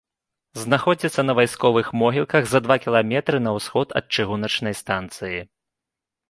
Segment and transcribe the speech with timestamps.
[0.61, 5.39] Знаходзіцца на вайсковых могілках, за два кіламетры на ўсход ад чыгуначнай станцыі.